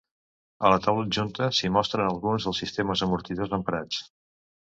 [0.67, 4.01] A la taula adjunta s'hi mostren alguns dels sistemes amortidors emprats.